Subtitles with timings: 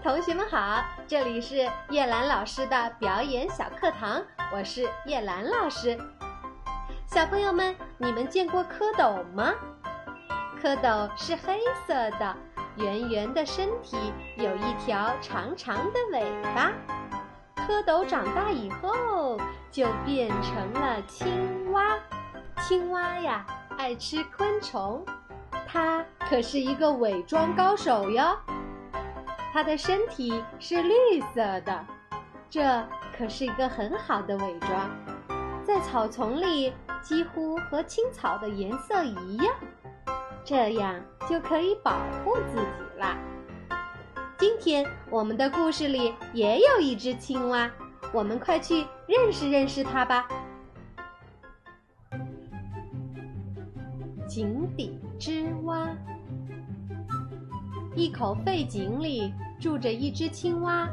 [0.00, 5.98] 同学们好，这里是叶兰老师的表演小课堂，我是叶兰老师。
[7.06, 9.52] 小朋友们，你们见过蝌蚪吗？
[10.62, 12.36] 蝌蚪是黑色的，
[12.76, 13.96] 圆圆的身体，
[14.36, 16.22] 有一条长长的尾
[16.54, 16.72] 巴。
[17.66, 19.36] 蝌蚪长大以后
[19.70, 21.98] 就变成了青蛙。
[22.62, 23.44] 青蛙呀，
[23.76, 25.04] 爱吃昆虫，
[25.66, 28.38] 它可是一个伪装高手哟。
[29.58, 31.84] 它的身体是绿色的，
[32.48, 32.62] 这
[33.18, 34.88] 可是一个很好的伪装，
[35.64, 39.52] 在草丛里几乎和青草的颜色一样，
[40.44, 40.94] 这样
[41.28, 43.18] 就可以保护自己啦。
[44.38, 47.68] 今天我们的故事里也有一只青蛙，
[48.12, 50.28] 我们快去认识认识它吧。
[54.28, 55.88] 井底之蛙。
[57.96, 60.88] 一口废井里住着一只青蛙。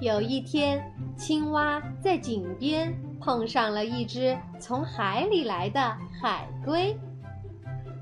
[0.00, 0.82] 有一天，
[1.16, 5.80] 青蛙在井边碰上了一只从海里来的
[6.20, 6.98] 海龟，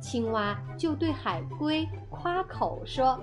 [0.00, 3.20] 青蛙就对海龟夸口说：“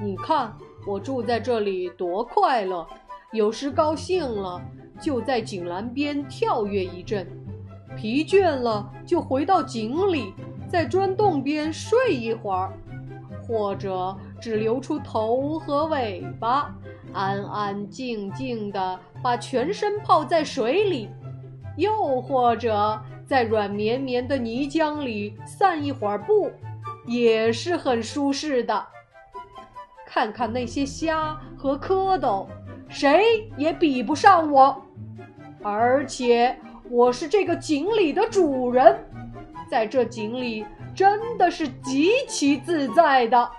[0.00, 0.56] 你看
[0.86, 2.86] 我住在这里多快乐，
[3.32, 4.58] 有时高兴了
[4.98, 7.28] 就在井栏边跳跃一阵，
[7.94, 10.32] 疲倦了就回到井里，
[10.66, 12.72] 在砖洞边睡一会儿。”
[13.46, 16.74] 或者只留出头和尾巴，
[17.12, 21.08] 安安静静地把全身泡在水里；
[21.76, 26.50] 又或者在软绵绵的泥浆里散一会儿步，
[27.06, 28.86] 也是很舒适的。
[30.04, 32.46] 看看那些虾和蝌蚪，
[32.88, 34.82] 谁也比不上我。
[35.62, 36.56] 而且
[36.90, 38.98] 我是这个井里的主人，
[39.70, 40.64] 在这井里。
[40.96, 43.50] 真的是极其自在的。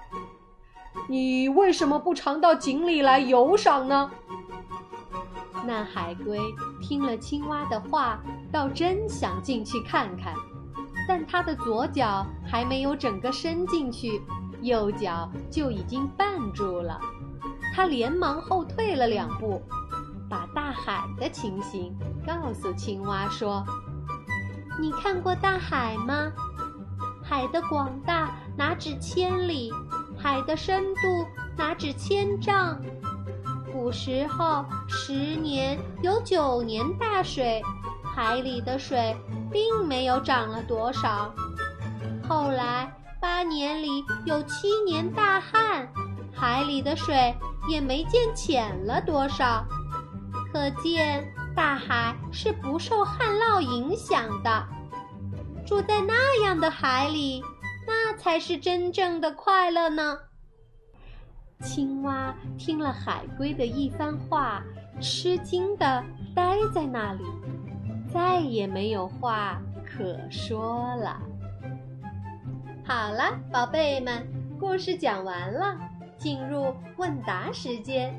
[1.08, 4.10] 你为什么不常到井里来游赏呢？
[5.64, 6.40] 那海龟
[6.82, 8.20] 听了青蛙的话，
[8.52, 10.34] 倒真想进去看看，
[11.08, 14.22] 但它的左脚还没有整个伸进去，
[14.62, 17.00] 右脚就已经绊住了。
[17.76, 19.62] 它连忙后退了两步，
[20.28, 21.96] 把大海的情形
[22.26, 23.64] 告诉青蛙说
[24.82, 26.32] ：“你看过大海吗？”
[27.30, 29.70] 海的广大哪止千里，
[30.18, 31.28] 海的深度
[31.58, 32.82] 哪止千丈。
[33.74, 37.62] 古时候，十年有九年大水，
[38.16, 39.14] 海里的水
[39.52, 41.34] 并没有涨了多少。
[42.28, 45.88] 后来八年里有七年大旱，
[46.34, 47.36] 海里的水
[47.70, 49.66] 也没见浅了多少。
[50.54, 54.68] 可见大海是不受旱涝影响的。
[55.68, 57.44] 住在那样的海里，
[57.86, 60.18] 那才是真正的快乐呢。
[61.60, 64.64] 青蛙听了海龟的一番话，
[65.02, 66.02] 吃惊的
[66.34, 67.26] 呆在那里，
[68.10, 71.22] 再也没有话可说了。
[72.86, 74.26] 好了，宝贝们，
[74.58, 75.78] 故事讲完了，
[76.18, 78.16] 进入问答时间，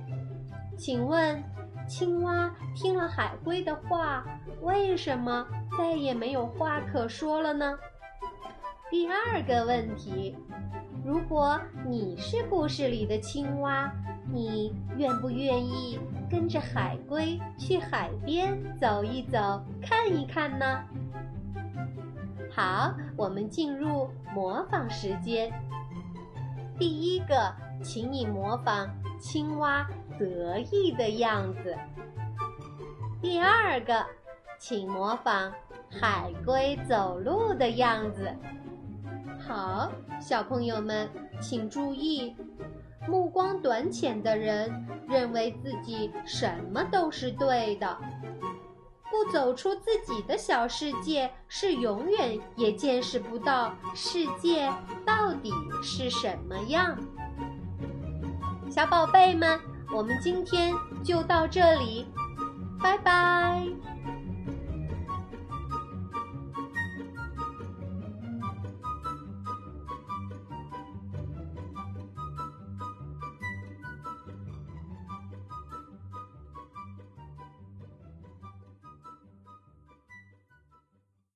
[0.76, 1.42] 请问。
[1.88, 4.22] 青蛙听了海龟的话，
[4.60, 7.78] 为什么再也没有话可说了呢？
[8.90, 10.36] 第二个问题：
[11.04, 13.90] 如果你是故事里的青蛙，
[14.30, 15.98] 你愿不愿意
[16.30, 20.84] 跟着海龟去海边走一走、看一看呢？
[22.50, 25.50] 好，我们进入模仿时间。
[26.78, 28.88] 第一个，请你模仿
[29.20, 29.86] 青蛙。
[30.18, 31.78] 得意的样子。
[33.22, 34.04] 第二个，
[34.58, 35.52] 请模仿
[35.88, 38.34] 海龟走路的样子。
[39.38, 41.08] 好，小朋友们
[41.40, 42.34] 请注意，
[43.06, 47.96] 目光短浅的人认为自己什么都是对的，
[49.08, 54.68] 不走出自己的小世界，是永远也见识不到世界
[55.06, 56.98] 到底是什么样。
[58.70, 59.58] 小宝贝们。
[59.90, 62.06] 我们今天就到这里，
[62.78, 63.66] 拜拜。